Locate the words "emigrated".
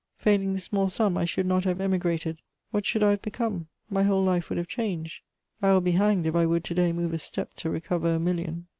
1.79-2.41